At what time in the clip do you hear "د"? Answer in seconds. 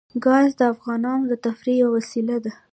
0.59-0.61, 1.31-1.33